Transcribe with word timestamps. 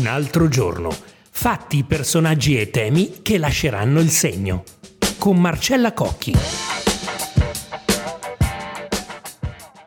Un 0.00 0.06
altro 0.06 0.48
giorno. 0.48 0.88
Fatti, 1.30 1.84
personaggi 1.84 2.58
e 2.58 2.70
temi 2.70 3.20
che 3.20 3.36
lasceranno 3.36 4.00
il 4.00 4.08
segno. 4.08 4.64
Con 5.18 5.38
Marcella 5.38 5.92
Cocchi. 5.92 6.34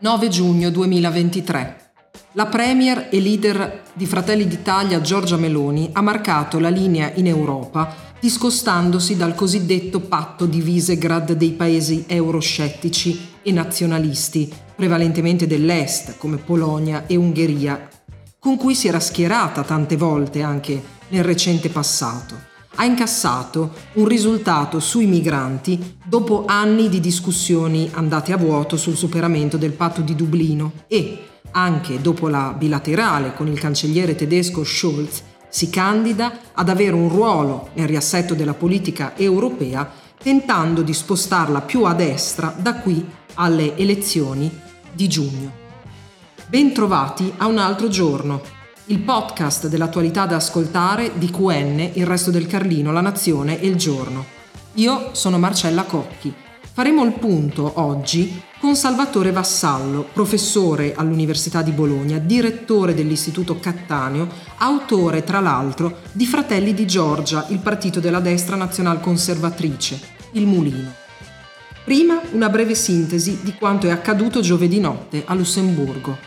9 0.02 0.28
giugno 0.28 0.70
2023. 0.70 1.94
La 2.34 2.46
premier 2.46 3.08
e 3.10 3.20
leader 3.20 3.86
di 3.94 4.06
Fratelli 4.06 4.46
d'Italia 4.46 5.02
Giorgia 5.02 5.36
Meloni 5.36 5.90
ha 5.94 6.02
marcato 6.02 6.60
la 6.60 6.70
linea 6.70 7.12
in 7.16 7.26
Europa 7.26 8.14
discostandosi 8.20 9.18
dal 9.18 9.34
cosiddetto 9.34 10.00
patto 10.00 10.46
di 10.46 10.62
Visegrad 10.62 11.32
dei 11.32 11.54
paesi 11.54 12.04
euroscettici 12.06 13.32
e 13.42 13.52
nazionalisti, 13.52 14.54
prevalentemente 14.76 15.48
dell'Est 15.48 16.18
come 16.18 16.38
Polonia 16.38 17.08
e 17.08 17.16
Ungheria, 17.16 17.90
con 18.44 18.58
cui 18.58 18.76
si 18.76 18.90
era 18.90 19.00
schierata 19.00 19.64
tante 19.64 19.96
volte 19.96 20.42
anche 20.42 20.84
nel 21.08 21.24
recente 21.24 21.70
passato. 21.70 22.36
Ha 22.76 22.84
incassato 22.84 23.72
un 23.94 24.06
risultato 24.06 24.82
sui 24.82 25.06
migranti 25.06 25.96
dopo 26.04 26.44
anni 26.46 26.90
di 26.90 27.00
discussioni 27.00 27.90
andate 27.94 28.34
a 28.34 28.38
vuoto 28.38 28.76
sul 28.76 28.98
superamento 28.98 29.56
del 29.56 29.72
patto 29.72 30.02
di 30.02 30.14
Dublino 30.14 30.74
e, 30.88 31.24
anche 31.52 32.02
dopo 32.02 32.28
la 32.28 32.54
bilaterale 32.58 33.34
con 33.34 33.48
il 33.48 33.58
cancelliere 33.58 34.14
tedesco 34.14 34.66
Scholz, 34.66 35.24
si 35.48 35.70
candida 35.70 36.40
ad 36.52 36.68
avere 36.68 36.96
un 36.96 37.08
ruolo 37.08 37.70
nel 37.76 37.88
riassetto 37.88 38.34
della 38.34 38.56
politica 38.56 39.16
europea 39.16 39.90
tentando 40.22 40.82
di 40.82 40.94
spostarla 40.94 41.62
più 41.62 41.86
a 41.86 41.94
destra 41.94 42.54
da 42.58 42.76
qui 42.76 43.06
alle 43.36 43.78
elezioni 43.78 44.52
di 44.92 45.08
giugno. 45.08 45.63
Bentrovati 46.48 47.34
a 47.38 47.48
un 47.48 47.58
altro 47.58 47.88
giorno, 47.88 48.42
il 48.86 49.00
podcast 49.00 49.68
dell'attualità 49.68 50.26
da 50.26 50.36
ascoltare 50.36 51.14
di 51.18 51.30
QN, 51.30 51.92
il 51.94 52.06
resto 52.06 52.32
del 52.32 52.48
Carlino, 52.48 52.92
la 52.92 53.02
Nazione 53.02 53.60
e 53.60 53.68
il 53.68 53.76
Giorno. 53.76 54.26
Io 54.76 55.10
sono 55.14 55.38
Marcella 55.38 55.84
Cocchi 55.84 56.34
Faremo 56.74 57.06
il 57.06 57.12
punto 57.12 57.74
oggi 57.76 58.42
con 58.60 58.76
Salvatore 58.76 59.32
Vassallo, 59.32 60.08
professore 60.12 60.96
all'Università 60.96 61.62
di 61.62 61.70
Bologna, 61.70 62.18
direttore 62.18 62.96
dell'Istituto 62.96 63.60
Cattaneo, 63.60 64.28
autore 64.58 65.24
tra 65.24 65.40
l'altro 65.40 66.00
di 66.12 66.26
Fratelli 66.26 66.74
di 66.74 66.88
Giorgia, 66.88 67.46
il 67.50 67.60
partito 67.60 68.00
della 68.00 68.20
destra 68.20 68.56
nazionalconservatrice, 68.56 70.00
il 70.32 70.48
Mulino. 70.48 71.03
Prima 71.84 72.22
una 72.32 72.48
breve 72.48 72.76
sintesi 72.76 73.40
di 73.42 73.56
quanto 73.56 73.88
è 73.88 73.90
accaduto 73.90 74.40
giovedì 74.40 74.80
notte 74.80 75.24
a 75.26 75.34
Lussemburgo. 75.34 76.18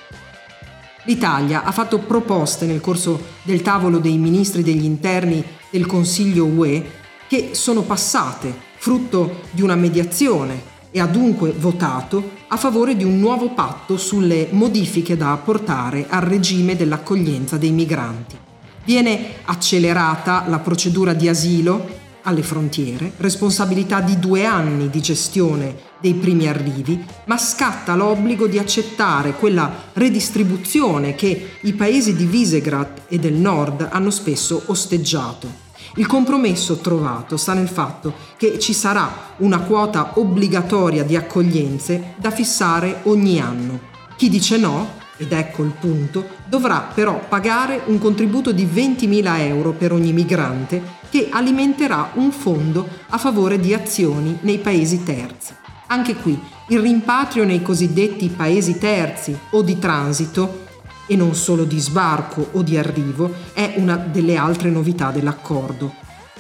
L'Italia 1.05 1.65
ha 1.65 1.73
fatto 1.73 1.99
proposte 2.01 2.67
nel 2.67 2.83
corso 2.83 3.19
del 3.43 3.63
tavolo 3.63 3.99
dei 3.99 4.19
ministri 4.19 4.63
degli 4.63 4.85
interni 4.85 5.43
del 5.71 5.87
Consiglio 5.87 6.45
UE 6.45 6.85
che 7.27 7.51
sono 7.53 7.83
passate 7.83 8.55
frutto 8.77 9.41
di 9.51 9.63
una 9.63 9.77
mediazione 9.77 10.75
e 10.91 11.01
ha 11.01 11.07
dunque 11.07 11.53
votato 11.53 12.33
a 12.49 12.59
favore 12.59 12.95
di 12.95 13.05
un 13.05 13.19
nuovo 13.19 13.55
patto 13.55 13.97
sulle 13.97 14.49
modifiche 14.51 15.17
da 15.17 15.33
apportare 15.33 16.05
al 16.07 16.21
regime 16.21 16.77
dell'accoglienza 16.77 17.57
dei 17.57 17.71
migranti. 17.71 18.37
Viene 18.85 19.37
accelerata 19.47 20.45
la 20.49 20.59
procedura 20.59 21.15
di 21.15 21.29
asilo 21.31 22.05
alle 22.27 22.43
frontiere, 22.43 23.13
responsabilità 23.19 24.01
di 24.01 24.19
due 24.19 24.45
anni 24.45 24.91
di 24.91 25.01
gestione 25.01 25.75
dei 26.01 26.15
primi 26.15 26.49
arrivi, 26.49 27.03
ma 27.27 27.39
scatta 27.39 27.95
l'obbligo 27.95 28.47
di 28.49 28.59
accettare 28.59 29.33
quella 29.33 29.73
redistribuzione 29.93 31.15
che 31.15 31.51
i 31.61 31.73
paesi 31.73 32.15
di 32.15 32.27
Visegrad 32.27 33.03
e 33.09 33.19
del 33.19 33.35
nord 33.35 33.89
hanno 33.91 34.11
spesso 34.11 34.63
osteggiato. 34.67 35.65
Il 35.95 36.07
compromesso 36.07 36.77
trovato 36.79 37.37
sta 37.37 37.55
nel 37.55 37.69
fatto 37.69 38.13
che 38.37 38.59
ci 38.59 38.75
sarà 38.75 39.35
una 39.39 39.61
quota 39.61 40.13
obbligatoria 40.17 41.05
di 41.05 41.17
accoglienze 41.17 42.15
da 42.17 42.31
fissare 42.31 43.01
ogni 43.05 43.41
anno. 43.41 43.81
Chi 44.17 44.29
dice 44.29 44.59
no, 44.59 45.05
ed 45.17 45.33
ecco 45.33 45.63
il 45.63 45.73
punto, 45.79 46.27
dovrà 46.47 46.91
però 46.93 47.19
pagare 47.27 47.83
un 47.87 47.99
contributo 47.99 48.53
di 48.53 48.67
20.000 48.67 49.41
euro 49.41 49.73
per 49.73 49.93
ogni 49.93 50.13
migrante 50.13 50.96
che 51.11 51.29
alimenterà 51.31 52.11
un 52.15 52.31
fondo 52.33 52.89
a 53.09 53.19
favore 53.19 53.59
di 53.59 53.75
azioni 53.75 54.39
nei 54.43 54.59
paesi 54.59 55.03
terzi. 55.03 55.55
Anche 55.89 56.17
qui 56.17 56.39
il 56.69 56.81
rimpatrio 56.81 57.45
nei 57.45 57.63
cosiddetti 57.63 58.29
paesi 58.29 58.79
terzi 58.79 59.37
o 59.51 59.63
di 59.63 59.79
transito 59.79 60.65
e 61.07 61.15
non 61.15 61.35
solo 61.35 61.65
di 61.65 61.79
sbarco 61.79 62.49
o 62.53 62.63
di 62.63 62.77
arrivo, 62.77 63.33
è 63.53 63.75
una 63.77 63.97
delle 63.97 64.37
altre 64.37 64.71
novità 64.71 65.11
dell'accordo. 65.11 65.95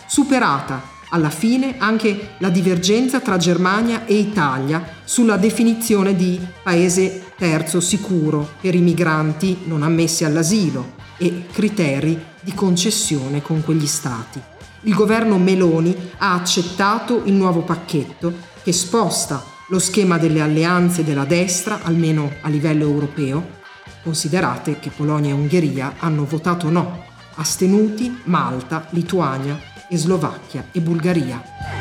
Superata 0.06 0.94
alla 1.10 1.31
fine 1.31 1.76
anche 1.78 2.31
la 2.38 2.49
divergenza 2.49 3.21
tra 3.21 3.37
Germania 3.37 4.06
e 4.06 4.15
Italia 4.15 4.84
sulla 5.05 5.37
definizione 5.37 6.16
di 6.16 6.41
paese 6.62 7.22
terzo 7.37 7.81
sicuro 7.81 8.49
per 8.60 8.75
i 8.75 8.81
migranti 8.81 9.59
non 9.65 9.82
ammessi 9.82 10.25
all'asilo 10.25 10.94
e 11.16 11.47
criteri 11.53 12.21
di 12.41 12.53
concessione 12.53 13.41
con 13.43 13.62
quegli 13.62 13.87
stati. 13.87 14.41
Il 14.86 14.94
governo 14.94 15.38
Meloni 15.38 15.94
ha 16.19 16.34
accettato 16.34 17.22
il 17.24 17.34
nuovo 17.34 17.60
pacchetto 17.60 18.32
che 18.62 18.72
sposta 18.72 19.44
lo 19.69 19.78
schema 19.78 20.19
delle 20.19 20.41
alleanze 20.41 21.04
della 21.04 21.24
destra, 21.24 21.80
almeno 21.82 22.32
a 22.41 22.48
livello 22.48 22.84
europeo, 22.84 23.54
Considerate 24.06 24.78
che 24.78 24.91
Polonia 24.91 25.30
e 25.30 25.32
Ungheria 25.32 25.94
hanno 25.98 26.25
votato 26.25 26.70
no, 26.70 27.06
astenuti 27.34 28.20
Malta, 28.26 28.86
Lituania 28.91 29.58
e 29.88 29.96
Slovacchia 29.96 30.69
e 30.70 30.80
Bulgaria. 30.80 31.75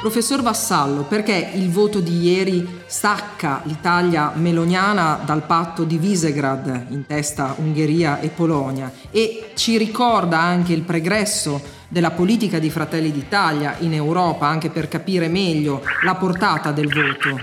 Professor 0.00 0.42
Vassallo, 0.42 1.02
perché 1.02 1.50
il 1.54 1.70
voto 1.70 1.98
di 1.98 2.20
ieri 2.20 2.64
stacca 2.86 3.62
l'Italia 3.64 4.30
meloniana 4.36 5.20
dal 5.24 5.42
patto 5.44 5.82
di 5.82 5.98
Visegrad 5.98 6.86
in 6.90 7.04
testa 7.04 7.56
Ungheria 7.58 8.20
e 8.20 8.28
Polonia 8.28 8.92
e 9.10 9.50
ci 9.54 9.76
ricorda 9.76 10.38
anche 10.38 10.72
il 10.72 10.82
pregresso 10.82 11.60
della 11.88 12.12
politica 12.12 12.60
di 12.60 12.70
Fratelli 12.70 13.10
d'Italia 13.10 13.74
in 13.80 13.92
Europa, 13.92 14.46
anche 14.46 14.70
per 14.70 14.86
capire 14.86 15.26
meglio 15.26 15.82
la 16.04 16.14
portata 16.14 16.70
del 16.70 16.86
voto? 16.86 17.40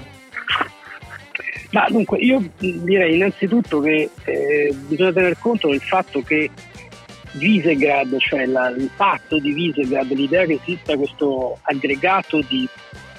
Ma 1.71 1.85
dunque 1.89 2.19
io 2.19 2.41
direi 2.59 3.15
innanzitutto 3.15 3.81
che 3.81 4.09
eh, 4.23 4.73
bisogna 4.87 5.11
tener 5.11 5.37
conto 5.37 5.67
del 5.67 5.81
fatto 5.81 6.21
che 6.21 6.49
Visegrad, 7.35 8.17
cioè 8.19 8.45
la, 8.45 8.69
il 8.69 8.89
patto 8.95 9.39
di 9.39 9.51
Visegrad, 9.51 10.11
l'idea 10.11 10.45
che 10.45 10.59
esista 10.61 10.95
questo 10.95 11.57
aggregato 11.61 12.41
di 12.47 12.67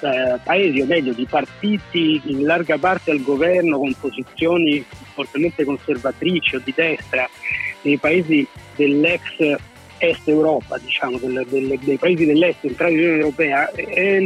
eh, 0.01 0.39
paesi, 0.43 0.81
o 0.81 0.87
meglio 0.87 1.13
di 1.13 1.27
partiti 1.29 2.21
in 2.25 2.45
larga 2.45 2.79
parte 2.79 3.11
al 3.11 3.23
governo 3.23 3.79
con 3.79 3.95
posizioni 3.99 4.85
fortemente 5.15 5.65
conservatrici 5.65 6.57
o 6.57 6.61
di 6.63 6.73
destra 6.75 7.29
nei 7.83 7.97
paesi 7.99 8.47
dell'ex 8.75 9.57
est 9.99 10.29
Europa, 10.29 10.79
diciamo, 10.79 11.19
delle, 11.19 11.45
delle, 11.49 11.79
dei 11.81 11.97
paesi 11.97 12.27
dell'est 12.27 12.65
entrati 12.65 12.95
nell'Unione 12.95 13.21
Europea, 13.21 13.71
è, 13.71 14.23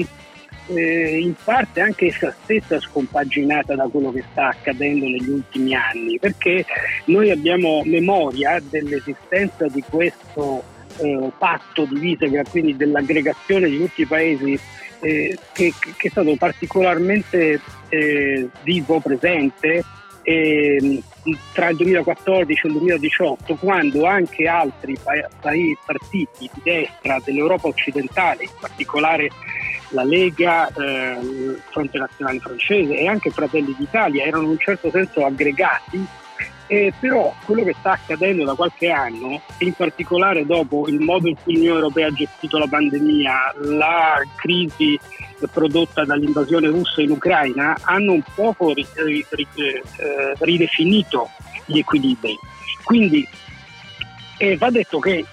eh, 0.67 1.19
in 1.19 1.35
parte 1.43 1.81
anche 1.81 2.07
essa 2.07 2.35
stessa 2.43 2.79
scompaginata 2.81 3.75
da 3.75 3.89
quello 3.89 4.13
che 4.13 4.25
sta 4.31 4.49
accadendo 4.49 5.07
negli 5.07 5.29
ultimi 5.29 5.75
anni, 5.75 6.19
perché 6.19 6.65
noi 7.07 7.31
abbiamo 7.31 7.83
memoria 7.85 8.61
dell'esistenza 8.69 9.67
di 9.67 9.83
questo 9.89 10.63
eh, 10.99 11.31
patto 11.37 11.85
di 11.85 11.99
Visegrad, 11.99 12.49
quindi 12.49 12.77
dell'aggregazione 12.77 13.69
di 13.69 13.79
tutti 13.79 14.03
i 14.03 14.07
paesi 14.07 14.59
eh, 15.01 15.39
che, 15.53 15.73
che, 15.97 16.09
è 16.09 16.11
stato 16.11 16.35
particolarmente 16.37 17.61
eh, 17.89 18.49
vivo, 18.63 19.01
presente 19.01 19.85
eh, 20.23 21.03
tra 21.53 21.69
il 21.69 21.77
2014 21.77 22.67
e 22.67 22.69
il 22.69 22.75
2018, 22.75 23.55
quando 23.57 24.05
anche 24.05 24.47
altri 24.47 24.97
pa- 25.03 25.29
partiti 25.85 26.51
di 26.53 26.61
destra 26.63 27.21
dell'Europa 27.25 27.69
occidentale, 27.69 28.45
in 28.45 28.51
particolare 28.59 29.31
la 29.91 30.05
Lega, 30.05 30.69
eh, 30.69 31.57
Fronte 31.71 31.99
Nazionale 31.99 32.39
Francese 32.39 32.97
e 32.97 33.07
anche 33.07 33.31
Fratelli 33.31 33.75
d'Italia 33.77 34.25
erano 34.25 34.45
in 34.45 34.51
un 34.51 34.59
certo 34.59 34.91
senso 34.91 35.25
aggregati, 35.25 36.07
eh, 36.69 36.93
però 36.99 37.35
quello 37.45 37.65
che 37.65 37.75
sta 37.81 37.93
accadendo 37.93 38.45
da 38.45 38.55
qualche 38.55 38.91
anno, 38.91 39.41
in 39.59 39.73
particolare 39.73 40.47
dopo 40.47 40.87
il 40.87 41.01
modo 41.01 41.29
in 41.29 41.35
cui 41.43 41.55
l'Unione 41.55 41.81
Europea 41.81 42.07
ha 42.07 42.13
gestito 42.13 42.59
la 42.59 42.69
pandemia, 42.69 43.55
la 43.63 44.23
crisi 44.37 44.99
prodotta 45.49 46.05
dall'invasione 46.05 46.69
russa 46.69 47.03
in 47.03 47.11
Ucraina, 47.11 47.77
hanno 47.83 48.13
un 48.13 48.23
poco 48.35 48.73
ri- 48.73 48.87
ri- 48.95 49.27
ri- 49.31 49.47
eh, 49.55 49.83
ridefinito 50.39 51.31
gli 51.67 51.79
equilibri. 51.79 52.37
Quindi 52.85 53.27
eh, 54.39 54.57
va 54.57 54.71
detto 54.71 54.99
che 54.99 55.25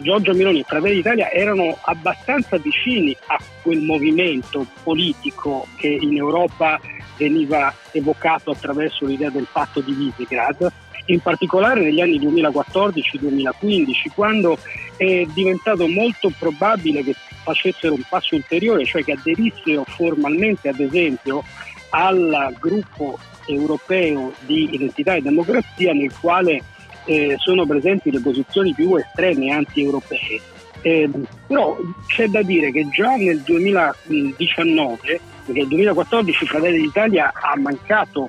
Giorgio 0.00 0.34
Meloni 0.34 0.60
e 0.60 0.64
Fratelli 0.64 0.96
d'Italia 0.96 1.30
erano 1.30 1.76
abbastanza 1.82 2.56
vicini 2.58 3.16
a 3.26 3.38
quel 3.62 3.80
movimento 3.80 4.66
politico 4.82 5.66
che 5.76 5.88
in 5.88 6.16
Europa 6.16 6.80
veniva 7.16 7.72
evocato 7.92 8.50
attraverso 8.50 9.06
l'idea 9.06 9.30
del 9.30 9.46
patto 9.50 9.80
di 9.80 9.92
Visegrad 9.92 10.72
in 11.06 11.20
particolare 11.20 11.82
negli 11.82 12.00
anni 12.00 12.18
2014-2015, 12.20 13.92
quando 14.14 14.58
è 14.96 15.24
diventato 15.32 15.86
molto 15.86 16.32
probabile 16.38 17.02
che 17.02 17.14
facessero 17.42 17.94
un 17.94 18.02
passo 18.08 18.34
ulteriore, 18.36 18.84
cioè 18.84 19.04
che 19.04 19.12
aderissero 19.12 19.84
formalmente, 19.84 20.68
ad 20.68 20.80
esempio, 20.80 21.44
al 21.90 22.54
gruppo 22.58 23.18
europeo 23.46 24.32
di 24.40 24.70
identità 24.72 25.14
e 25.14 25.22
democrazia 25.22 25.92
nel 25.92 26.12
quale 26.18 26.62
eh, 27.04 27.34
sono 27.38 27.66
presenti 27.66 28.10
le 28.10 28.20
posizioni 28.20 28.72
più 28.72 28.96
estreme 28.96 29.52
anti-europee. 29.52 30.40
Eh, 30.80 31.08
però 31.46 31.76
c'è 32.06 32.26
da 32.28 32.42
dire 32.42 32.70
che 32.70 32.88
già 32.90 33.14
nel 33.16 33.40
2019, 33.40 35.20
perché 35.44 35.60
nel 35.60 35.68
2014 35.68 36.46
Fratelli 36.46 36.80
d'Italia 36.80 37.32
ha 37.34 37.56
mancato 37.58 38.28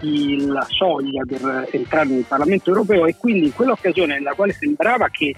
la 0.00 0.66
soglia 0.68 1.24
per 1.26 1.68
entrare 1.70 2.08
nel 2.08 2.24
Parlamento 2.26 2.70
europeo 2.70 3.06
e 3.06 3.16
quindi 3.16 3.46
in 3.46 3.54
quell'occasione 3.54 4.14
nella 4.14 4.34
quale 4.34 4.52
sembrava 4.52 5.08
che 5.08 5.34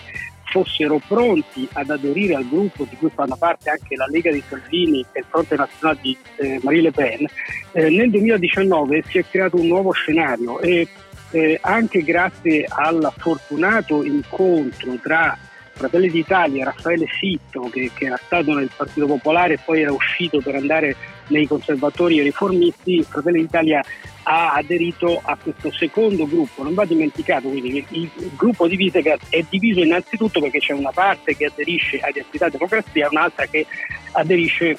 fossero 0.50 1.00
pronti 1.06 1.68
ad 1.72 1.90
aderire 1.90 2.34
al 2.34 2.48
gruppo 2.48 2.86
di 2.88 2.96
cui 2.96 3.10
fanno 3.14 3.36
parte 3.36 3.70
anche 3.70 3.96
la 3.96 4.06
Lega 4.08 4.32
di 4.32 4.42
Salvini 4.48 5.04
e 5.12 5.20
il 5.20 5.26
Fronte 5.28 5.56
Nazionale 5.56 5.98
di 6.00 6.16
eh, 6.36 6.60
Marie 6.62 6.82
Le 6.82 6.90
Pen, 6.90 7.26
eh, 7.72 7.90
nel 7.90 8.10
2019 8.10 9.04
si 9.06 9.18
è 9.18 9.24
creato 9.24 9.56
un 9.56 9.66
nuovo 9.66 9.92
scenario 9.92 10.60
e 10.60 10.88
eh, 11.30 11.58
anche 11.60 12.02
grazie 12.02 12.66
al 12.68 13.12
fortunato 13.18 14.02
incontro 14.02 14.94
tra 15.02 15.36
Fratelli 15.78 16.10
d'Italia, 16.10 16.64
Raffaele 16.64 17.06
Fitto, 17.06 17.68
che, 17.70 17.92
che, 17.94 18.06
era 18.06 18.18
stato 18.20 18.52
nel 18.52 18.68
Partito 18.74 19.06
Popolare 19.06 19.54
e 19.54 19.58
poi 19.64 19.82
era 19.82 19.92
uscito 19.92 20.40
per 20.40 20.56
andare 20.56 20.96
nei 21.28 21.46
conservatori 21.46 22.18
e 22.18 22.24
riformisti, 22.24 23.04
Fratelli 23.04 23.42
d'Italia 23.42 23.80
ha 24.24 24.54
aderito 24.54 25.20
a 25.22 25.38
questo 25.40 25.70
secondo 25.70 26.26
gruppo. 26.26 26.64
Non 26.64 26.74
va 26.74 26.84
dimenticato 26.84 27.48
quindi 27.48 27.84
che 27.84 27.84
il, 27.90 28.10
gruppo 28.36 28.66
di 28.66 28.74
Visegrad 28.74 29.20
è 29.28 29.44
diviso 29.48 29.80
innanzitutto 29.80 30.40
perché 30.40 30.58
c'è 30.58 30.72
una 30.72 30.90
parte 30.90 31.36
che 31.36 31.46
aderisce 31.46 32.00
a 32.00 32.08
Identità 32.08 32.48
Democrazia 32.48 33.06
e 33.06 33.08
un'altra 33.10 33.46
che 33.46 33.64
aderisce 34.12 34.76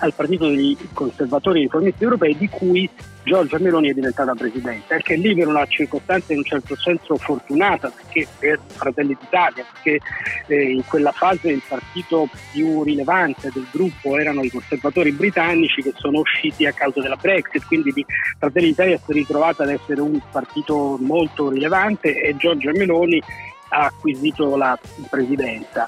al 0.00 0.14
partito 0.14 0.48
dei 0.48 0.76
conservatori 0.92 1.60
e 1.60 1.62
riformisti 1.62 2.02
europei 2.02 2.36
di 2.36 2.48
cui 2.48 2.88
Giorgia 3.22 3.58
Meloni 3.58 3.90
è 3.90 3.92
diventata 3.92 4.34
presidente, 4.34 4.94
anche 4.94 5.14
lì 5.16 5.34
per 5.34 5.46
una 5.46 5.66
circostanza 5.66 6.32
in 6.32 6.38
un 6.38 6.44
certo 6.44 6.74
senso 6.76 7.16
fortunata, 7.16 7.90
perché 7.94 8.26
per 8.38 8.58
Fratelli 8.66 9.16
d'Italia, 9.18 9.64
perché 9.70 10.00
eh, 10.46 10.70
in 10.72 10.84
quella 10.86 11.12
fase 11.12 11.50
il 11.50 11.62
partito 11.66 12.28
più 12.50 12.82
rilevante 12.82 13.50
del 13.52 13.66
gruppo 13.70 14.18
erano 14.18 14.42
i 14.42 14.50
conservatori 14.50 15.12
britannici 15.12 15.82
che 15.82 15.92
sono 15.96 16.20
usciti 16.20 16.64
a 16.64 16.72
causa 16.72 17.00
della 17.00 17.16
Brexit, 17.16 17.66
quindi 17.66 18.04
Fratelli 18.38 18.68
d'Italia 18.68 18.96
si 18.96 19.10
è 19.10 19.14
ritrovata 19.14 19.64
ad 19.64 19.70
essere 19.70 20.00
un 20.00 20.18
partito 20.30 20.96
molto 20.98 21.50
rilevante 21.50 22.18
e 22.20 22.36
Giorgia 22.36 22.72
Meloni 22.72 23.22
ha 23.68 23.84
acquisito 23.84 24.56
la 24.56 24.78
presidenza. 25.08 25.86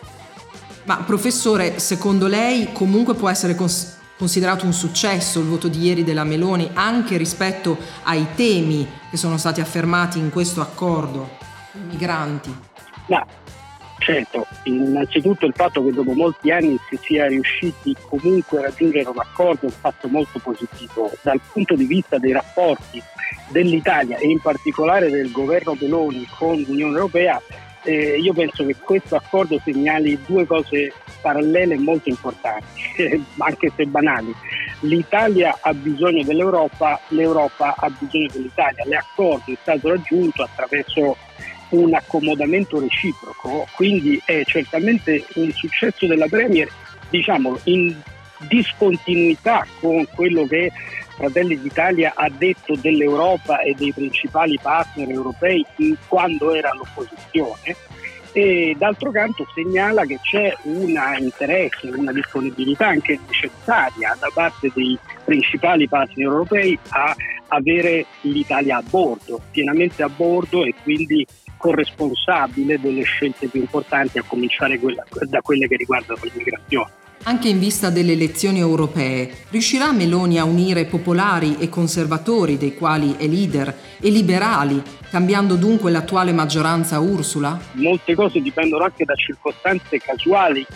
Ma 0.84 0.98
professore, 0.98 1.78
secondo 1.78 2.26
lei 2.26 2.72
comunque 2.72 3.14
può 3.14 3.28
essere 3.28 3.54
cons- 3.54 4.00
considerato 4.22 4.64
un 4.64 4.72
successo 4.72 5.40
il 5.40 5.46
voto 5.46 5.66
di 5.66 5.80
ieri 5.80 6.04
della 6.04 6.22
Meloni 6.22 6.70
anche 6.74 7.16
rispetto 7.16 7.76
ai 8.04 8.24
temi 8.36 8.86
che 9.10 9.16
sono 9.16 9.36
stati 9.36 9.60
affermati 9.60 10.20
in 10.20 10.30
questo 10.30 10.60
accordo, 10.60 11.28
i 11.72 11.80
migranti? 11.90 12.56
No, 13.06 13.26
certo, 13.98 14.46
innanzitutto 14.62 15.44
il 15.44 15.52
fatto 15.56 15.84
che 15.84 15.90
dopo 15.90 16.12
molti 16.12 16.52
anni 16.52 16.78
si 16.88 17.00
sia 17.02 17.26
riusciti 17.26 17.96
comunque 18.08 18.58
a 18.58 18.62
raggiungere 18.62 19.08
un 19.08 19.18
accordo 19.18 19.62
è 19.62 19.64
un 19.64 19.72
fatto 19.72 20.06
molto 20.06 20.38
positivo. 20.38 21.10
Dal 21.20 21.40
punto 21.52 21.74
di 21.74 21.84
vista 21.84 22.18
dei 22.18 22.30
rapporti 22.30 23.02
dell'Italia 23.48 24.18
e 24.18 24.28
in 24.28 24.38
particolare 24.40 25.10
del 25.10 25.32
governo 25.32 25.76
Meloni 25.80 26.28
con 26.38 26.60
l'Unione 26.60 26.94
Europea, 26.94 27.42
eh, 27.82 28.20
io 28.20 28.32
penso 28.32 28.64
che 28.64 28.76
questo 28.76 29.16
accordo 29.16 29.60
segnali 29.64 30.16
due 30.24 30.46
cose 30.46 30.92
parallele 31.22 31.78
molto 31.78 32.10
importanti, 32.10 33.24
anche 33.38 33.72
se 33.74 33.86
banali. 33.86 34.34
L'Italia 34.80 35.56
ha 35.60 35.72
bisogno 35.72 36.24
dell'Europa, 36.24 37.00
l'Europa 37.08 37.74
ha 37.78 37.90
bisogno 37.96 38.28
dell'Italia. 38.32 38.84
L'accordo 38.86 39.52
è 39.52 39.56
stato 39.60 39.88
raggiunto 39.88 40.42
attraverso 40.42 41.16
un 41.70 41.94
accomodamento 41.94 42.78
reciproco, 42.80 43.66
quindi 43.74 44.20
è 44.24 44.42
certamente 44.44 45.24
un 45.34 45.50
successo 45.52 46.06
della 46.06 46.26
Premier, 46.26 46.68
diciamo, 47.08 47.58
in 47.64 47.94
discontinuità 48.48 49.66
con 49.80 50.06
quello 50.14 50.46
che 50.46 50.70
Fratelli 51.16 51.60
d'Italia 51.60 52.12
ha 52.16 52.28
detto 52.28 52.74
dell'Europa 52.76 53.60
e 53.60 53.74
dei 53.74 53.92
principali 53.92 54.58
partner 54.60 55.08
europei 55.08 55.64
quando 56.08 56.52
era 56.52 56.70
all'opposizione 56.70 57.76
e 58.32 58.74
d'altro 58.78 59.10
canto 59.10 59.46
segnala 59.54 60.04
che 60.04 60.18
c'è 60.22 60.56
un 60.62 60.98
interesse, 61.18 61.88
una 61.88 62.12
disponibilità 62.12 62.88
anche 62.88 63.18
necessaria 63.26 64.16
da 64.18 64.30
parte 64.32 64.70
dei 64.74 64.98
principali 65.24 65.86
partner 65.86 66.26
europei 66.26 66.78
a 66.90 67.14
avere 67.48 68.06
l'Italia 68.22 68.78
a 68.78 68.82
bordo, 68.88 69.40
pienamente 69.50 70.02
a 70.02 70.08
bordo 70.08 70.64
e 70.64 70.74
quindi 70.82 71.26
corresponsabile 71.58 72.80
delle 72.80 73.02
scelte 73.02 73.46
più 73.46 73.60
importanti 73.60 74.18
a 74.18 74.24
cominciare 74.26 74.80
da 75.28 75.40
quelle 75.42 75.68
che 75.68 75.76
riguardano 75.76 76.18
l'immigrazione. 76.22 77.01
Anche 77.24 77.48
in 77.48 77.60
vista 77.60 77.88
delle 77.88 78.12
elezioni 78.12 78.58
europee, 78.58 79.30
riuscirà 79.50 79.92
Meloni 79.92 80.40
a 80.40 80.44
unire 80.44 80.86
popolari 80.86 81.56
e 81.60 81.68
conservatori, 81.68 82.58
dei 82.58 82.74
quali 82.74 83.14
è 83.16 83.28
leader, 83.28 83.72
e 84.00 84.10
liberali, 84.10 84.82
cambiando 85.08 85.54
dunque 85.54 85.92
l'attuale 85.92 86.32
maggioranza 86.32 86.98
Ursula? 86.98 87.60
Molte 87.74 88.16
cose 88.16 88.40
dipendono 88.40 88.82
anche 88.82 89.04
da 89.04 89.14
circostanze 89.14 89.98
casuali 89.98 90.66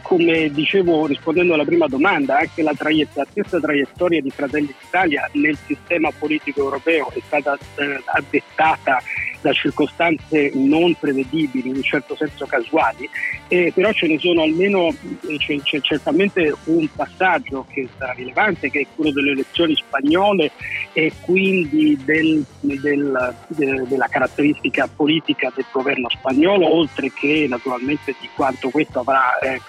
come 0.00 0.50
dicevo 0.50 1.04
rispondendo 1.06 1.52
alla 1.52 1.66
prima 1.66 1.86
domanda, 1.86 2.38
anche 2.38 2.62
la, 2.62 2.72
traiett- 2.74 3.14
la 3.16 3.26
stessa 3.30 3.60
traiettoria 3.60 4.22
di 4.22 4.30
Fratelli 4.30 4.74
d'Italia 4.80 5.28
nel 5.32 5.58
sistema 5.66 6.10
politico 6.16 6.60
europeo 6.60 7.10
è 7.12 7.20
stata 7.26 7.58
eh, 7.74 8.02
addettata 8.04 9.02
da 9.44 9.52
circostanze 9.52 10.52
non 10.54 10.94
prevedibili, 10.98 11.68
in 11.68 11.76
un 11.76 11.82
certo 11.82 12.16
senso 12.16 12.46
casuali, 12.46 13.06
eh, 13.48 13.70
però 13.74 13.92
ce 13.92 14.06
ne 14.06 14.18
sono 14.18 14.40
almeno, 14.40 14.88
eh, 14.88 15.36
c'è, 15.36 15.60
c'è, 15.60 15.82
certamente 15.82 16.54
un 16.64 16.88
passaggio 16.90 17.66
che 17.70 17.86
sarà 17.98 18.12
rilevante, 18.12 18.70
che 18.70 18.80
è 18.80 18.86
quello 18.94 19.12
delle 19.12 19.32
elezioni 19.32 19.76
spagnole 19.76 20.50
e 20.94 21.12
quindi 21.22 22.00
del, 22.04 22.44
del, 22.60 23.34
de, 23.48 23.82
della 23.88 24.06
caratteristica 24.06 24.88
politica 24.88 25.52
del 25.52 25.66
governo 25.72 26.08
spagnolo, 26.08 26.72
oltre 26.72 27.12
che 27.12 27.46
naturalmente 27.48 28.14
di 28.20 28.28
quanto 28.34 28.70
questo 28.70 29.00
avrà 29.00 29.36
eh, 29.40 29.60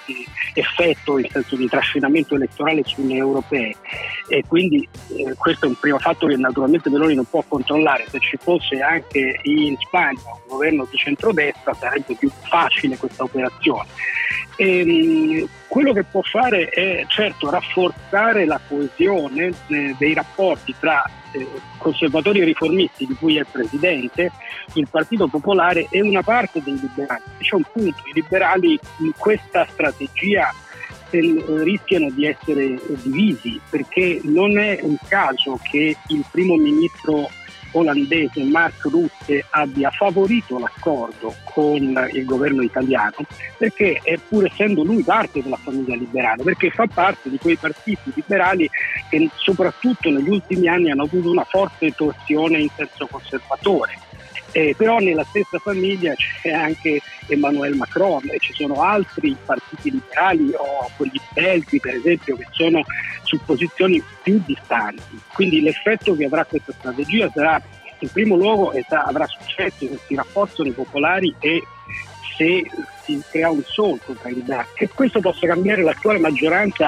effetto 0.54 1.18
in 1.18 1.28
senso 1.30 1.56
di 1.56 1.68
trascinamento 1.68 2.36
elettorale 2.36 2.84
sulle 2.86 3.16
europee. 3.16 3.76
E 4.28 4.44
quindi 4.48 4.88
eh, 5.18 5.34
questo 5.36 5.66
è 5.66 5.70
un 5.70 5.80
primo 5.80 5.98
fatto 5.98 6.28
che 6.28 6.36
naturalmente 6.38 6.92
Meloni 6.92 7.16
non 7.16 7.26
può 7.26 7.44
controllare, 7.48 8.06
se 8.08 8.20
ci 8.20 8.38
fosse 8.40 8.80
anche 8.80 9.40
in 9.44 9.76
Spagna 9.80 10.22
un 10.26 10.42
governo 10.48 10.88
di 10.90 10.98
centrodestra 10.98 11.74
sarebbe 11.74 12.14
più 12.14 12.30
facile 12.30 12.98
questa 12.98 13.24
operazione. 13.24 13.88
E, 14.56 14.80
ehm, 14.80 15.48
quello 15.68 15.92
che 15.92 16.04
può 16.04 16.22
fare 16.22 16.70
è 16.70 17.06
certo 17.08 17.50
rafforzare 17.50 18.46
la 18.46 18.60
coesione 18.66 19.52
eh, 19.68 19.96
dei 19.98 20.14
rapporti 20.14 20.74
tra 20.80 21.04
eh, 21.32 21.48
conservatori 21.78 22.40
e 22.40 22.46
riformisti 22.46 23.06
di 23.06 23.14
cui 23.16 23.38
è 23.38 23.44
presidente, 23.44 24.32
il 24.74 24.88
Partito 24.90 25.28
Popolare 25.28 25.88
e 25.90 26.02
una 26.02 26.24
parte 26.24 26.62
dei 26.64 26.80
liberali. 26.80 27.24
C'è 27.40 27.56
un 27.56 27.64
punto, 27.72 28.02
i 28.06 28.14
liberali 28.14 28.80
in 29.00 29.12
questa 29.18 29.68
strategia 29.70 30.54
eh, 31.10 31.44
rischiano 31.64 32.10
di 32.10 32.26
essere 32.26 32.80
divisi 33.04 33.60
perché 33.70 34.22
non 34.24 34.58
è 34.58 34.80
un 34.82 34.96
caso 35.08 35.60
che 35.62 35.98
il 36.08 36.26
primo 36.32 36.56
ministro 36.56 37.30
olandese 37.78 38.44
Mark 38.44 38.82
Rutte 38.84 39.46
abbia 39.52 39.90
favorito 39.92 40.58
l'accordo 40.58 41.34
con 41.44 42.08
il 42.12 42.26
governo 42.26 42.62
italiano 42.62 43.26
perché 43.58 44.02
pur 44.28 44.46
essendo 44.46 44.84
lui 44.84 45.04
parte 45.04 45.42
della 45.42 45.58
famiglia 45.58 45.96
liberale, 45.96 46.44
perché 46.44 46.70
fa 46.70 46.88
parte 46.88 47.30
di 47.30 47.38
quei 47.38 47.58
partiti 47.58 48.12
liberali 48.14 48.70
che 49.10 49.30
soprattutto 49.36 50.10
negli 50.10 50.30
ultimi 50.30 50.68
anni 50.68 50.92
hanno 50.92 51.04
avuto 51.04 51.30
una 51.30 51.46
forte 51.46 51.92
torsione 51.92 52.60
in 52.60 52.70
senso 52.76 53.08
conservatore. 53.08 54.05
Eh, 54.56 54.74
però 54.78 55.00
nella 55.00 55.26
stessa 55.26 55.60
famiglia 55.60 56.14
c'è 56.16 56.52
anche 56.52 57.02
Emmanuel 57.28 57.76
Macron 57.76 58.22
e 58.32 58.40
ci 58.40 58.54
sono 58.54 58.82
altri 58.82 59.36
partiti 59.44 59.92
liberali 59.92 60.50
o 60.56 60.90
quelli 60.96 61.20
belgi 61.34 61.78
per 61.82 61.96
esempio 61.96 62.38
che 62.38 62.48
sono 62.52 62.82
su 63.24 63.38
posizioni 63.44 64.02
più 64.24 64.42
distanti. 64.46 65.20
Quindi 65.34 65.60
l'effetto 65.60 66.16
che 66.16 66.24
avrà 66.24 66.46
questa 66.46 66.72
strategia 66.72 67.30
sarà 67.34 67.62
in 68.00 68.10
primo 68.10 68.38
luogo 68.38 68.72
avrà 68.88 69.26
successo 69.26 69.88
se 69.88 70.00
si 70.08 70.16
rafforzano 70.16 70.70
i 70.70 70.72
popolari 70.72 71.36
e 71.40 71.62
se 72.38 72.64
si 73.04 73.22
crea 73.30 73.50
un 73.50 73.64
solco 73.66 74.14
tra 74.14 74.30
i. 74.30 74.42
Che 74.74 74.88
questo 74.88 75.20
possa 75.20 75.48
cambiare 75.48 75.84
l'attuale 75.84 76.20
maggioranza 76.20 76.88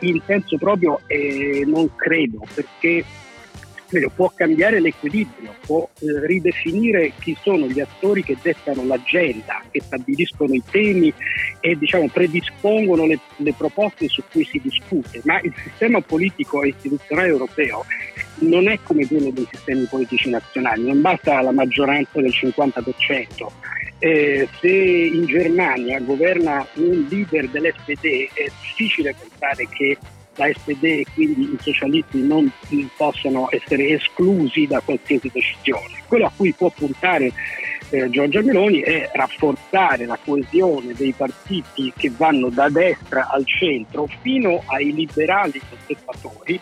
in 0.00 0.20
senso 0.26 0.58
proprio 0.58 1.00
eh, 1.06 1.64
non 1.66 1.94
credo, 1.96 2.46
perché 2.52 3.06
può 4.14 4.32
cambiare 4.34 4.80
l'equilibrio, 4.80 5.54
può 5.66 5.88
eh, 5.98 6.26
ridefinire 6.26 7.12
chi 7.18 7.36
sono 7.42 7.66
gli 7.66 7.80
attori 7.80 8.22
che 8.22 8.36
dettano 8.40 8.84
l'agenda, 8.84 9.62
che 9.70 9.80
stabiliscono 9.80 10.54
i 10.54 10.62
temi 10.70 11.12
e 11.60 11.76
diciamo, 11.76 12.08
predispongono 12.08 13.06
le, 13.06 13.18
le 13.36 13.54
proposte 13.56 14.08
su 14.08 14.22
cui 14.30 14.44
si 14.44 14.60
discute, 14.62 15.20
ma 15.24 15.40
il 15.40 15.52
sistema 15.62 16.00
politico 16.00 16.62
e 16.62 16.68
istituzionale 16.68 17.28
europeo 17.28 17.84
non 18.40 18.68
è 18.68 18.78
come 18.82 19.06
quello 19.06 19.30
dei 19.30 19.46
sistemi 19.50 19.84
politici 19.84 20.30
nazionali, 20.30 20.84
non 20.84 21.00
basta 21.00 21.40
la 21.40 21.52
maggioranza 21.52 22.20
del 22.20 22.32
50%. 22.32 23.46
Eh, 24.02 24.48
se 24.60 24.68
in 24.68 25.26
Germania 25.26 26.00
governa 26.00 26.66
un 26.76 27.06
leader 27.10 27.48
dell'SPD 27.48 28.30
è 28.32 28.50
difficile 28.62 29.14
pensare 29.14 29.68
che 29.68 29.98
la 30.36 30.50
SPD 30.52 30.84
e 30.84 31.06
quindi 31.12 31.42
i 31.52 31.58
socialisti 31.60 32.22
non 32.22 32.50
possano 32.96 33.48
essere 33.50 33.88
esclusi 33.88 34.66
da 34.66 34.80
qualsiasi 34.80 35.30
decisione. 35.32 36.02
Quello 36.06 36.26
a 36.26 36.32
cui 36.34 36.52
può 36.52 36.70
puntare 36.70 37.32
eh, 37.90 38.08
Giorgia 38.08 38.40
Meloni 38.40 38.80
è 38.80 39.10
rafforzare 39.12 40.06
la 40.06 40.18
coesione 40.22 40.94
dei 40.94 41.12
partiti 41.12 41.92
che 41.96 42.10
vanno 42.16 42.48
da 42.48 42.68
destra 42.68 43.28
al 43.28 43.44
centro 43.44 44.06
fino 44.22 44.62
ai 44.66 44.92
liberali 44.92 45.60
conservatori 45.68 46.60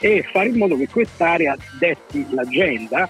e 0.00 0.26
fare 0.30 0.48
in 0.48 0.56
modo 0.56 0.76
che 0.76 0.88
quest'area 0.88 1.56
detti 1.78 2.26
l'agenda 2.30 3.08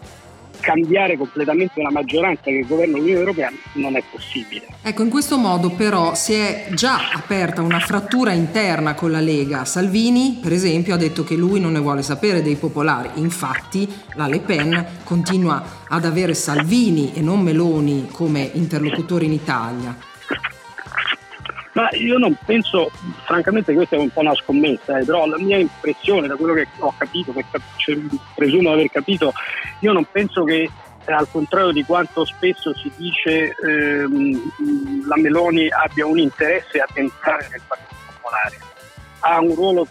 cambiare 0.65 1.17
completamente 1.17 1.83
la 1.83 1.91
maggioranza 1.91 2.45
che 2.45 2.65
governa 2.67 2.97
l'Unione 2.97 3.19
Europea 3.19 3.53
non 3.75 3.97
è 3.97 4.03
possibile. 4.11 4.67
Ecco, 4.83 5.03
in 5.03 5.11
questo 5.11 5.37
modo 5.37 5.71
però 5.71 6.15
si 6.15 6.33
è 6.33 6.69
già 6.73 7.11
aperta 7.13 7.61
una 7.61 7.79
frattura 7.79 8.33
interna 8.33 8.95
con 8.95 9.11
la 9.11 9.21
Lega. 9.21 9.65
Salvini, 9.65 10.39
per 10.41 10.53
esempio, 10.53 10.95
ha 10.95 10.99
detto 10.99 11.23
che 11.23 11.37
lui 11.37 11.61
non 11.61 11.73
ne 11.73 11.81
vuole 11.81 12.03
sapere 12.03 12.43
dei 12.43 12.57
popolari. 12.57 13.11
Infatti, 13.17 13.87
la 14.15 14.27
Le 14.27 14.41
Pen 14.41 14.87
continua 15.05 15.63
ad 15.89 16.05
avere 16.05 16.35
Salvini 16.35 17.13
e 17.15 17.21
non 17.21 17.41
Meloni 17.41 18.09
come 18.11 18.51
interlocutori 18.55 19.27
in 19.27 19.33
Italia. 19.33 20.13
Ma 21.75 21.89
io 21.93 22.19
non 22.19 22.37
penso, 22.45 22.91
francamente 23.25 23.75
questa 23.75 23.97
è 23.97 23.99
un 23.99 24.11
po' 24.11 24.21
una 24.21 24.35
scommessa, 24.35 24.99
eh, 24.99 25.05
però 25.05 25.27
la 25.27 25.39
mia 25.39 25.59
impressione 25.59 26.29
da 26.29 26.37
quello 26.37 26.55
che 26.55 26.69
ho 26.79 26.95
capito, 26.97 27.33
che 27.33 27.45
cioè, 27.77 27.97
presumo 28.35 28.69
di 28.69 28.75
aver 28.75 28.91
capito, 28.91 29.33
io 29.81 29.93
non 29.93 30.07
penso 30.11 30.45
che 30.45 30.71
eh, 31.05 31.13
al 31.13 31.29
contrario 31.29 31.73
di 31.73 31.85
quanto 31.85 32.25
spesso 32.25 32.73
si 32.75 32.93
dice 32.97 33.57
ehm, 33.61 35.07
la 35.09 35.17
Meloni 35.17 35.69
abbia 35.69 36.07
un 36.07 36.19
interesse 36.19 36.79
a 36.79 36.87
entrare 36.95 37.49
nel 37.51 37.61
Partito 37.67 37.95
Popolare. 38.07 38.59
Ha 39.21 39.41
un 39.41 39.55
ruolo 39.57 39.87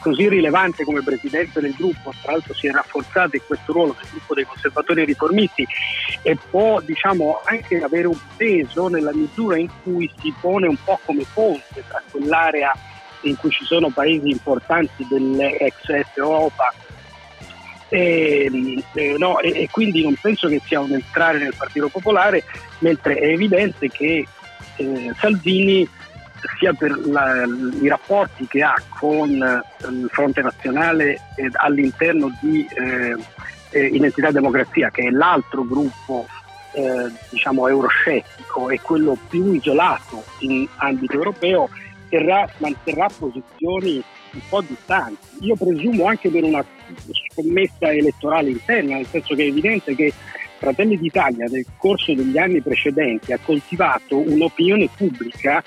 così 0.00 0.28
rilevante 0.28 0.84
come 0.84 1.02
presidente 1.02 1.60
del 1.60 1.74
gruppo, 1.74 2.12
tra 2.22 2.32
l'altro 2.32 2.54
si 2.54 2.66
è 2.66 2.70
rafforzato 2.70 3.36
in 3.36 3.42
questo 3.46 3.72
ruolo 3.72 3.96
del 3.98 4.10
gruppo 4.10 4.34
dei 4.34 4.44
conservatori 4.44 5.04
riformisti 5.04 5.66
e 6.22 6.36
può 6.50 6.80
diciamo, 6.80 7.40
anche 7.44 7.82
avere 7.82 8.06
un 8.06 8.18
peso 8.36 8.88
nella 8.88 9.12
misura 9.12 9.56
in 9.56 9.68
cui 9.82 10.10
si 10.20 10.32
pone 10.40 10.66
un 10.66 10.76
po' 10.82 10.98
come 11.04 11.24
ponte 11.32 11.84
tra 11.86 12.02
quell'area 12.10 12.72
in 13.22 13.36
cui 13.36 13.50
ci 13.50 13.64
sono 13.64 13.88
paesi 13.88 14.28
importanti 14.28 15.06
dell'ex 15.08 15.74
Europa. 16.14 16.72
E, 17.88 18.82
eh, 18.94 19.14
no, 19.18 19.38
e, 19.40 19.62
e, 19.62 19.68
quindi 19.70 20.02
non 20.02 20.16
penso 20.20 20.48
che 20.48 20.60
sia 20.64 20.80
un 20.80 20.92
entrare 20.92 21.38
nel 21.38 21.54
Partito 21.56 21.88
Popolare, 21.88 22.44
mentre 22.80 23.14
è 23.16 23.28
evidente 23.28 23.88
che 23.88 24.26
eh, 24.76 25.12
Salvini 25.18 25.88
sia 26.58 26.72
per 26.72 26.96
la, 27.06 27.44
i 27.80 27.88
rapporti 27.88 28.46
che 28.46 28.62
ha 28.62 28.74
con 28.98 29.30
eh, 29.30 29.88
il 29.88 30.08
Fronte 30.10 30.42
Nazionale 30.42 31.20
all'interno 31.52 32.36
di 32.40 32.66
eh, 32.68 33.16
eh, 33.70 33.86
Identità 33.86 34.28
e 34.28 34.32
Democrazia, 34.32 34.90
che 34.90 35.02
è 35.02 35.10
l'altro 35.10 35.64
gruppo 35.64 36.26
eh, 36.72 37.10
diciamo 37.30 37.68
euroscettico 37.68 38.70
e 38.70 38.80
quello 38.80 39.16
più 39.28 39.52
isolato 39.52 40.24
in 40.40 40.66
ambito 40.76 41.14
europeo, 41.14 41.68
terrà, 42.08 42.48
manterrà 42.58 43.08
posizioni 43.16 44.02
un 44.32 44.40
po' 44.48 44.60
distanti. 44.62 45.26
Io 45.40 45.56
presumo 45.56 46.06
anche 46.06 46.28
per 46.28 46.42
una 46.42 46.64
scommessa 47.30 47.92
elettorale 47.92 48.50
interna, 48.50 48.96
nel 48.96 49.06
senso 49.06 49.34
che 49.34 49.44
è 49.44 49.46
evidente 49.46 49.94
che 49.94 50.12
Fratelli 50.58 50.96
d'Italia 50.96 51.46
nel 51.48 51.66
corso 51.76 52.14
degli 52.14 52.38
anni 52.38 52.60
precedenti 52.60 53.32
ha 53.32 53.38
coltivato 53.42 54.16
un'opinione 54.16 54.88
pubblica 54.96 55.62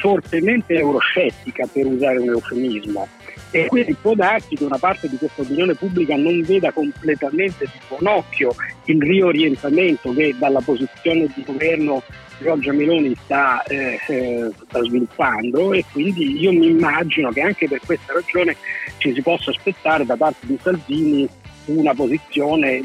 fortemente 0.00 0.74
euroscettica, 0.74 1.66
per 1.70 1.86
usare 1.86 2.18
un 2.18 2.30
eufemismo. 2.30 3.06
E 3.52 3.66
quindi 3.66 3.94
può 4.00 4.14
darsi 4.14 4.54
che 4.54 4.64
una 4.64 4.78
parte 4.78 5.08
di 5.08 5.16
questa 5.16 5.42
opinione 5.42 5.74
pubblica 5.74 6.16
non 6.16 6.40
veda 6.42 6.70
completamente 6.70 7.64
di 7.64 7.78
buon 7.88 8.06
occhio 8.06 8.54
il 8.84 9.02
riorientamento 9.02 10.12
che 10.12 10.34
dalla 10.38 10.60
posizione 10.60 11.28
di 11.34 11.42
governo 11.44 12.02
Giorgia 12.40 12.72
Meloni 12.72 13.14
sta, 13.24 13.62
eh, 13.64 13.98
eh, 14.08 14.50
sta, 14.66 14.82
sviluppando 14.82 15.72
e 15.72 15.84
quindi 15.92 16.40
io 16.40 16.52
mi 16.52 16.68
immagino 16.68 17.30
che 17.30 17.40
anche 17.42 17.68
per 17.68 17.80
questa 17.84 18.12
ragione 18.12 18.56
ci 18.98 19.12
si 19.12 19.20
possa 19.20 19.50
aspettare 19.50 20.06
da 20.06 20.16
parte 20.16 20.46
di 20.46 20.58
Salvini 20.62 21.28
una 21.66 21.94
posizione 21.94 22.76
eh, 22.76 22.82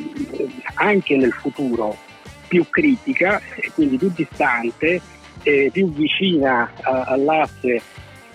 anche 0.76 1.16
nel 1.16 1.32
futuro 1.32 1.96
più 2.48 2.66
critica 2.70 3.42
e 3.56 3.72
quindi 3.74 3.98
più 3.98 4.12
distante 4.14 5.02
eh, 5.46 5.70
più 5.72 5.92
vicina 5.92 6.72
all'asse 6.82 7.82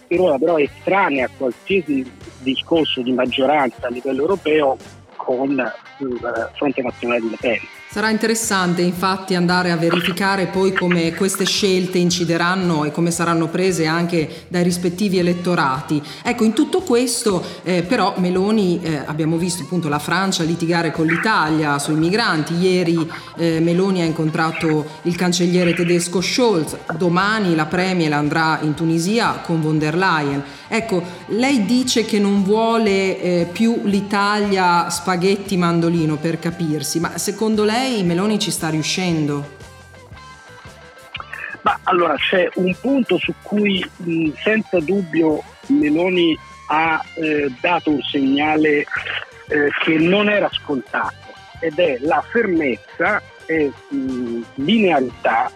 per 0.07 0.37
però 0.39 0.59
estranea 0.59 1.27
a 1.27 1.31
qualsiasi 1.37 2.05
discorso 2.39 3.01
di 3.01 3.13
maggioranza 3.13 3.87
a 3.87 3.91
livello 3.91 4.23
europeo 4.23 4.77
con 5.15 5.51
il 5.99 6.51
Fronte 6.55 6.83
Nazionale 6.83 7.21
di 7.21 7.31
Le 7.31 7.37
Pen. 7.39 7.80
Sarà 7.93 8.09
interessante 8.09 8.83
infatti 8.83 9.35
andare 9.35 9.73
a 9.73 9.77
verificare 9.77 10.47
poi 10.47 10.73
come 10.73 11.13
queste 11.13 11.45
scelte 11.45 11.99
incideranno 11.99 12.85
e 12.85 12.93
come 12.93 13.11
saranno 13.11 13.49
prese 13.49 13.85
anche 13.87 14.45
dai 14.47 14.63
rispettivi 14.63 15.19
elettorati. 15.19 16.01
Ecco, 16.23 16.45
in 16.45 16.53
tutto 16.53 16.83
questo 16.83 17.45
eh, 17.65 17.83
però 17.83 18.15
Meloni, 18.19 18.79
eh, 18.81 19.03
abbiamo 19.05 19.37
visto 19.39 19.65
appunto 19.65 19.89
la 19.89 19.99
Francia 19.99 20.45
litigare 20.45 20.93
con 20.93 21.05
l'Italia 21.05 21.81
sui 21.81 21.97
migranti, 21.97 22.55
ieri 22.55 23.11
eh, 23.37 23.59
Meloni 23.59 24.03
ha 24.03 24.05
incontrato 24.05 24.87
il 25.03 25.17
cancelliere 25.17 25.75
tedesco 25.75 26.21
Scholz, 26.21 26.77
domani 26.97 27.57
la 27.57 27.67
Premier 27.67 28.13
andrà 28.13 28.61
in 28.63 28.75
Tunisia 28.75 29.41
con 29.45 29.61
von 29.61 29.81
der 29.81 29.97
Leyen. 29.97 30.45
Ecco, 30.69 31.03
lei 31.31 31.65
dice 31.65 32.05
che 32.05 32.21
non 32.21 32.45
vuole 32.45 33.21
eh, 33.21 33.49
più 33.51 33.81
l'Italia 33.83 34.89
spaghetti 34.89 35.57
mandolino 35.57 36.15
per 36.15 36.39
capirsi, 36.39 37.01
ma 37.01 37.19
secondo 37.19 37.65
lei 37.65 37.79
lei 37.81 38.03
Meloni 38.03 38.39
ci 38.39 38.51
sta 38.51 38.69
riuscendo? 38.69 39.57
Ma 41.63 41.79
allora 41.85 42.15
c'è 42.17 42.49
un 42.55 42.75
punto 42.79 43.19
su 43.19 43.33
cui 43.43 43.85
mh, 43.97 44.31
senza 44.43 44.81
dubbio 44.81 45.43
Meloni 45.69 46.39
ha 46.69 47.03
eh, 47.15 47.53
dato 47.61 47.91
un 47.91 48.03
segnale 48.03 48.81
eh, 49.49 49.71
che 49.83 49.99
non 49.99 50.29
era 50.29 50.49
scontato 50.53 51.15
ed 51.59 51.79
è 51.79 51.99
la 52.01 52.23
fermezza 52.31 53.21
e 53.47 53.73
mh, 53.89 54.41
linearità 54.55 55.51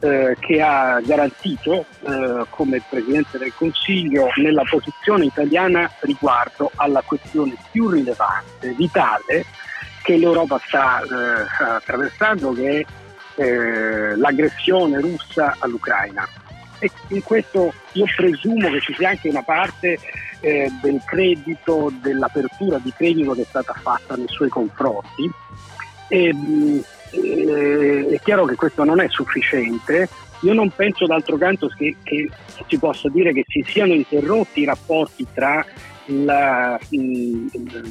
eh, 0.00 0.36
che 0.38 0.62
ha 0.62 1.00
garantito 1.00 1.84
eh, 2.00 2.44
come 2.48 2.82
Presidente 2.88 3.36
del 3.36 3.52
Consiglio 3.54 4.30
nella 4.36 4.64
posizione 4.68 5.26
italiana 5.26 5.90
riguardo 6.00 6.70
alla 6.76 7.02
questione 7.02 7.56
più 7.70 7.88
rilevante, 7.88 8.72
vitale, 8.74 9.44
che 10.08 10.16
l'Europa 10.16 10.58
sta 10.66 11.02
eh, 11.02 11.64
attraversando, 11.64 12.54
che 12.54 12.80
è 13.34 13.42
eh, 13.42 14.16
l'aggressione 14.16 14.98
russa 15.00 15.54
all'Ucraina. 15.58 16.26
E 16.78 16.90
in 17.08 17.22
questo 17.22 17.74
io 17.92 18.06
presumo 18.16 18.70
che 18.70 18.80
ci 18.80 18.94
sia 18.94 19.10
anche 19.10 19.28
una 19.28 19.42
parte 19.42 19.98
eh, 20.40 20.72
del 20.80 21.02
credito, 21.04 21.92
dell'apertura 22.00 22.78
di 22.78 22.90
credito 22.96 23.34
che 23.34 23.42
è 23.42 23.46
stata 23.46 23.74
fatta 23.74 24.14
nei 24.14 24.28
suoi 24.28 24.48
confronti. 24.48 25.30
E, 26.08 26.34
eh, 27.10 28.08
è 28.10 28.20
chiaro 28.20 28.46
che 28.46 28.54
questo 28.54 28.84
non 28.84 29.00
è 29.00 29.08
sufficiente. 29.10 30.08
Io 30.40 30.54
non 30.54 30.70
penso 30.70 31.04
d'altro 31.04 31.36
canto 31.36 31.68
che, 31.76 31.96
che 32.02 32.30
si 32.66 32.78
possa 32.78 33.10
dire 33.10 33.34
che 33.34 33.44
si 33.46 33.62
siano 33.66 33.92
interrotti 33.92 34.60
i 34.60 34.64
rapporti 34.64 35.26
tra 35.34 35.62
la, 36.06 36.78
mh, 36.88 37.46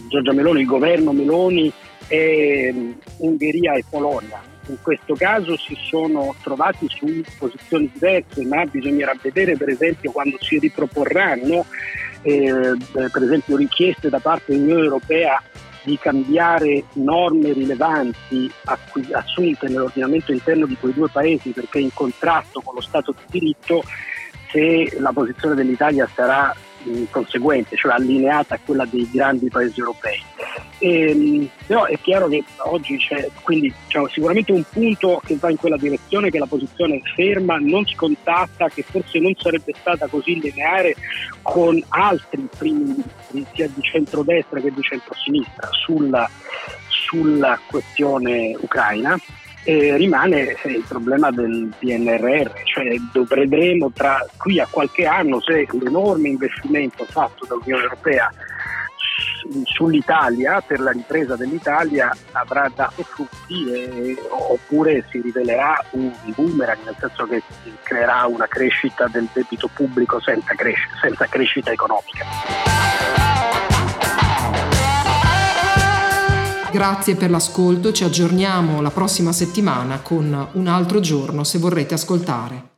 Giorgia 0.09 0.33
Meloni, 0.33 0.61
il 0.61 0.65
governo 0.65 1.11
Meloni 1.11 1.71
e 2.07 2.71
mm, 2.73 2.91
Ungheria 3.17 3.73
e 3.73 3.83
Polonia. 3.89 4.41
In 4.67 4.77
questo 4.81 5.15
caso 5.15 5.55
si 5.57 5.77
sono 5.81 6.35
trovati 6.43 6.87
su 6.89 7.23
posizioni 7.37 7.89
diverse, 7.91 8.43
ma 8.45 8.65
bisognerà 8.65 9.13
vedere 9.21 9.55
per 9.55 9.69
esempio 9.69 10.11
quando 10.11 10.37
si 10.41 10.59
riproporranno 10.59 11.65
eh, 12.21 12.75
per 12.91 13.23
esempio 13.23 13.55
richieste 13.55 14.09
da 14.09 14.19
parte 14.19 14.51
dell'Unione 14.51 14.83
Europea 14.83 15.41
di 15.83 15.97
cambiare 15.97 16.83
norme 16.93 17.53
rilevanti 17.53 18.51
assunte 19.11 19.69
nell'ordinamento 19.69 20.33
interno 20.33 20.65
di 20.65 20.75
quei 20.77 20.93
due 20.93 21.07
paesi 21.09 21.51
perché 21.51 21.79
in 21.79 21.93
contrasto 21.93 22.59
con 22.59 22.75
lo 22.75 22.81
Stato 22.81 23.13
di 23.13 23.39
diritto 23.39 23.81
se 24.51 24.97
la 24.99 25.11
posizione 25.13 25.55
dell'Italia 25.55 26.09
sarà 26.13 26.53
conseguente, 27.09 27.75
cioè 27.75 27.93
allineata 27.93 28.55
a 28.55 28.59
quella 28.63 28.85
dei 28.85 29.09
grandi 29.11 29.49
paesi 29.49 29.79
europei. 29.79 30.21
E, 30.79 31.09
ehm, 31.09 31.49
però 31.65 31.85
è 31.85 31.99
chiaro 31.99 32.27
che 32.27 32.43
oggi 32.57 32.97
c'è 32.97 33.29
quindi 33.41 33.73
diciamo, 33.85 34.07
sicuramente 34.07 34.51
un 34.51 34.63
punto 34.69 35.21
che 35.25 35.37
va 35.39 35.49
in 35.49 35.57
quella 35.57 35.77
direzione, 35.77 36.29
che 36.29 36.39
la 36.39 36.45
posizione 36.45 36.97
è 36.97 37.01
ferma, 37.15 37.57
non 37.57 37.85
scontatta, 37.85 38.69
che 38.69 38.83
forse 38.83 39.19
non 39.19 39.33
sarebbe 39.37 39.73
stata 39.79 40.07
così 40.07 40.39
lineare 40.39 40.95
con 41.41 41.81
altri 41.89 42.47
primi 42.57 42.83
ministri, 42.83 43.45
sia 43.53 43.67
di 43.67 43.81
centrodestra 43.81 44.59
che 44.59 44.71
di 44.71 44.81
centrosinistra, 44.81 45.69
sulla, 45.71 46.29
sulla 46.87 47.59
questione 47.67 48.55
ucraina. 48.59 49.17
E 49.69 49.97
rimane 49.97 50.55
eh, 50.61 50.69
il 50.69 50.85
problema 50.87 51.29
del 51.29 51.73
PNRR, 51.77 52.51
cioè 52.63 52.95
vedremo 53.27 53.91
tra 53.91 54.25
qui 54.37 54.61
a 54.61 54.67
qualche 54.69 55.05
anno 55.05 55.41
se 55.41 55.67
l'enorme 55.69 56.29
investimento 56.29 57.03
fatto 57.03 57.45
dall'Unione 57.45 57.83
Europea 57.83 58.31
sull'Italia, 59.65 60.61
per 60.61 60.79
la 60.79 60.91
ripresa 60.91 61.35
dell'Italia, 61.35 62.15
avrà 62.31 62.71
dato 62.73 63.03
frutti 63.03 63.69
e, 63.69 64.15
oppure 64.29 65.03
si 65.09 65.19
rivelerà 65.19 65.83
un 65.91 66.13
boomerang, 66.33 66.85
nel 66.85 66.95
senso 66.97 67.25
che 67.25 67.43
creerà 67.83 68.25
una 68.25 68.47
crescita 68.47 69.07
del 69.07 69.27
debito 69.33 69.69
pubblico 69.73 70.21
senza, 70.21 70.53
cres- 70.55 70.79
senza 71.01 71.25
crescita 71.25 71.71
economica. 71.71 72.76
Grazie 76.77 77.15
per 77.15 77.31
l'ascolto, 77.31 77.91
ci 77.91 78.03
aggiorniamo 78.03 78.81
la 78.81 78.91
prossima 78.91 79.31
settimana 79.31 79.99
con 80.01 80.49
un 80.51 80.67
altro 80.67 80.99
giorno 80.99 81.43
se 81.43 81.57
vorrete 81.57 81.95
ascoltare. 81.95 82.76